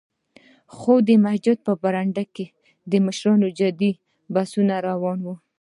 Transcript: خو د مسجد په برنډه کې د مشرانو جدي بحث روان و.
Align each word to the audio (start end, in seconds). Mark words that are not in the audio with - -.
خو 0.75 0.93
د 1.07 1.09
مسجد 1.25 1.57
په 1.67 1.71
برنډه 1.81 2.23
کې 2.35 2.45
د 2.91 2.93
مشرانو 3.05 3.47
جدي 3.59 3.91
بحث 4.33 4.51
روان 4.87 5.19
و. 5.25 5.27